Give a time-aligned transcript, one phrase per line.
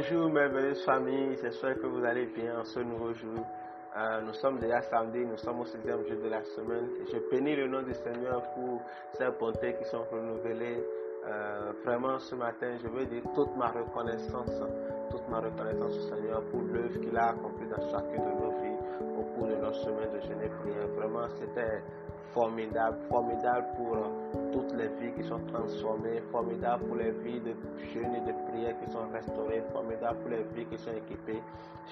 [0.00, 3.44] Bonjour merveilleuse famille, j'espère que vous allez bien en ce nouveau jour.
[3.98, 6.88] Euh, nous sommes déjà samedi, nous sommes au sixième jour de la semaine.
[7.12, 8.80] Je bénis le nom du Seigneur pour
[9.12, 10.82] ces bontés qui sont renouvelées.
[11.26, 14.62] Euh, vraiment ce matin, je veux dire toute ma reconnaissance,
[15.10, 18.78] toute ma reconnaissance au Seigneur pour l'œuvre qu'il a accomplie dans chacune de nos vies
[19.18, 20.88] au cours de notre semaine de jeûne et prière.
[20.96, 21.82] Vraiment, c'était
[22.32, 23.98] formidable, formidable pour
[24.52, 27.54] toutes les vies qui sont transformées, formidable pour les vies de
[27.92, 28.32] jeûne et de
[28.80, 31.42] qui sont restaurées, formidable pour les vies qui sont équipées.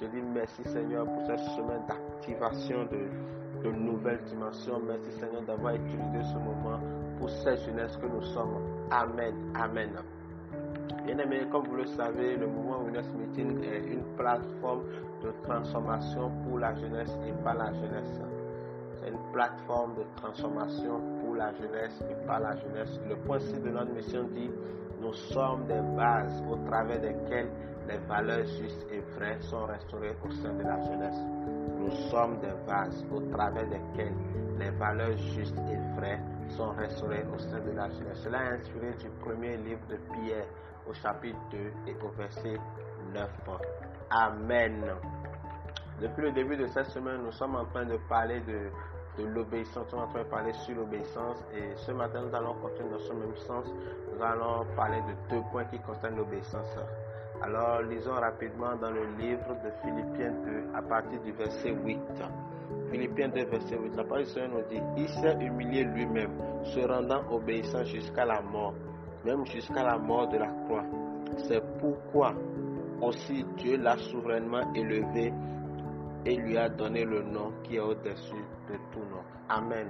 [0.01, 4.81] Je dis merci Seigneur pour cette semaine d'activation de, de nouvelles dimensions.
[4.87, 6.79] Merci Seigneur d'avoir utilisé ce moment
[7.19, 8.59] pour cette jeunesse que nous sommes.
[8.91, 9.35] Amen.
[9.55, 9.91] Amen.
[11.05, 14.83] Bien aimé, comme vous le savez, le mouvement Winners Meeting est une plateforme
[15.23, 18.21] de transformation pour la jeunesse et pas la jeunesse.
[19.01, 21.01] C'est une plateforme de transformation
[21.39, 23.01] la jeunesse et pas la jeunesse.
[23.09, 24.51] Le principe de notre mission dit
[25.01, 27.49] nous sommes des bases au travers desquelles
[27.89, 31.17] les valeurs justes et vraies sont restaurées au sein de la jeunesse.
[31.79, 34.13] Nous sommes des vases au travers desquelles
[34.59, 38.19] les valeurs justes et vraies sont restaurées au sein de la jeunesse.
[38.25, 40.47] Cela est inspiré du premier livre de Pierre
[40.89, 42.57] au chapitre 2 et au verset
[43.15, 43.31] 9.
[44.11, 44.85] Amen.
[46.01, 48.71] Depuis le début de cette semaine, nous sommes en train de parler de,
[49.19, 49.87] de l'obéissance.
[49.89, 51.45] Train de parler sur l'obéissance.
[51.55, 53.67] Et ce matin, nous allons continuer dans ce même sens.
[54.15, 56.77] Nous allons parler de deux points qui concernent l'obéissance.
[57.43, 62.01] Alors, lisons rapidement dans le livre de Philippiens 2 à partir du verset 8.
[62.91, 63.97] Philippiens 2, verset 8.
[63.97, 66.33] La parole du nous dit Il s'est humilié lui-même,
[66.65, 68.75] se rendant obéissant jusqu'à la mort,
[69.25, 70.85] même jusqu'à la mort de la croix.
[71.47, 72.35] C'est pourquoi
[73.01, 75.33] aussi Dieu l'a souverainement élevé
[76.25, 79.23] et lui a donné le nom qui est au-dessus de tout nom.
[79.49, 79.89] Amen.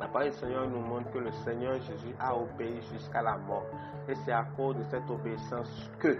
[0.00, 3.66] La parole du Seigneur nous montre que le Seigneur Jésus a obéi jusqu'à la mort.
[4.08, 6.16] Et c'est à cause de cette obéissance que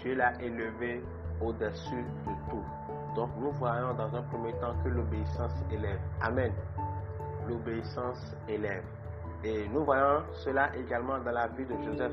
[0.00, 1.02] Dieu l'a élevé
[1.40, 2.64] au-dessus de tout.
[3.14, 6.00] Donc nous voyons dans un premier temps que l'obéissance élève.
[6.20, 6.52] Amen.
[7.48, 8.84] L'obéissance élève.
[9.44, 12.12] Et nous voyons cela également dans la vie de Joseph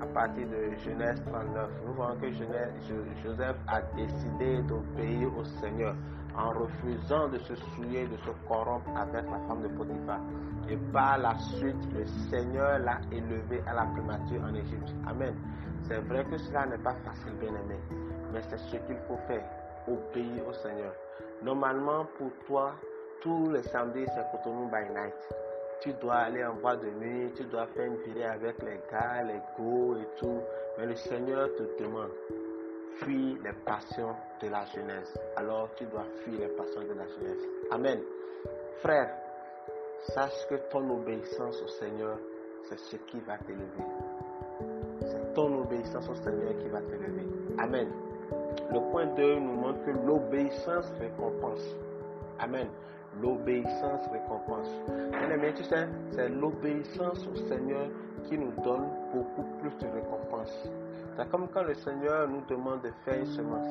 [0.00, 1.70] à partir de Genèse 39.
[1.86, 2.30] Nous voyons que
[3.22, 5.94] Joseph a décidé d'obéir au Seigneur
[6.36, 10.20] en refusant de se souiller, de se corrompre avec la femme de Potiphar.
[10.68, 14.94] Et par la suite, le Seigneur l'a élevé à la primature en Égypte.
[15.06, 15.34] Amen.
[15.82, 17.78] C'est vrai que cela n'est pas facile, bien aimé,
[18.32, 19.44] mais c'est ce qu'il faut faire,
[19.88, 20.92] obéir au Seigneur.
[21.42, 22.72] Normalement, pour toi,
[23.22, 25.49] tous les samedis, c'est Cotonou by night
[25.80, 29.22] tu dois aller en boîte de nuit, tu dois faire une virée avec les gars,
[29.22, 30.40] les go et tout.
[30.78, 32.10] Mais le Seigneur te demande,
[32.96, 35.18] fuis les passions de la jeunesse.
[35.36, 37.44] Alors tu dois fuir les passions de la jeunesse.
[37.70, 38.00] Amen.
[38.80, 39.10] Frère,
[40.14, 42.18] sache que ton obéissance au Seigneur,
[42.68, 43.64] c'est ce qui va t'élever.
[45.00, 47.26] C'est ton obéissance au Seigneur qui va t'élever.
[47.58, 47.88] Amen.
[48.70, 51.74] Le point 2 nous montre que l'obéissance récompense.
[52.38, 52.68] Amen
[53.20, 54.68] l'obéissance récompense.
[55.38, 57.86] Bien tu sais, c'est l'obéissance au Seigneur
[58.28, 60.68] qui nous donne beaucoup plus de récompense.
[61.16, 63.66] C'est comme quand le Seigneur nous demande de faire une semence.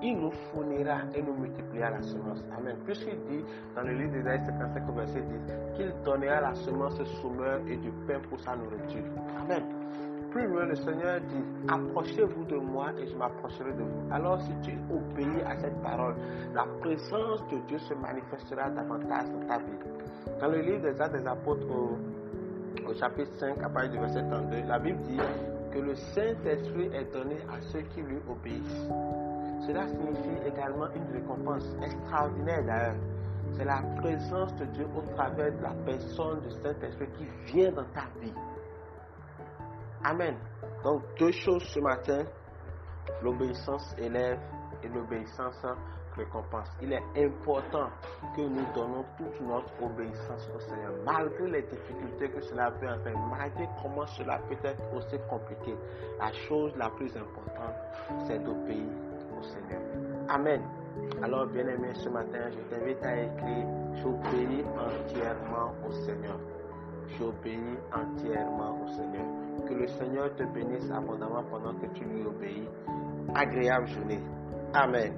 [0.00, 2.44] Il nous fournira et nous multipliera la semence.
[2.56, 2.76] Amen.
[2.86, 3.44] Puisqu'il dit
[3.74, 8.20] dans le livre d'Ésaïe 55 verset 10 qu'il donnera la semence sommeur et du pain
[8.28, 9.04] pour sa nourriture.
[9.42, 9.64] Amen.
[10.30, 14.12] Plus loin, le Seigneur dit, approchez-vous de moi et je m'approcherai de vous.
[14.12, 16.14] Alors si tu obéis à cette parole,
[16.54, 19.78] la présence de Dieu se manifestera davantage dans ta vie.
[20.40, 24.68] Dans le livre des Actes des Apôtres au, chapitre 5, à partir du verset 32,
[24.68, 25.18] la Bible dit
[25.72, 28.88] que le Saint-Esprit est donné à ceux qui lui obéissent.
[29.66, 32.96] Cela signifie également une récompense extraordinaire d'ailleurs.
[33.56, 37.86] C'est la présence de Dieu au travers de la personne du Saint-Esprit qui vient dans
[37.92, 38.32] ta vie.
[40.04, 40.36] Amen.
[40.82, 42.24] Donc deux choses ce matin,
[43.22, 44.38] l'obéissance élève
[44.82, 45.62] et l'obéissance
[46.16, 46.68] récompense.
[46.80, 47.88] Il est important
[48.34, 53.28] que nous donnons toute notre obéissance au Seigneur, malgré les difficultés que cela peut avoir,
[53.28, 55.74] malgré comment cela peut être aussi compliqué.
[56.18, 57.74] La chose la plus importante,
[58.26, 58.86] c'est d'obéir
[59.38, 59.82] au Seigneur.
[60.28, 60.62] Amen.
[61.22, 63.66] Alors, bien aimé, ce matin, je t'invite à écrire
[64.02, 66.38] J'obéis entièrement au Seigneur.
[67.18, 69.26] J'obéis entièrement au Seigneur.
[69.68, 72.68] Que le Seigneur te bénisse abondamment pendant que tu lui obéis.
[73.34, 74.20] Agréable journée.
[74.74, 75.12] Amen.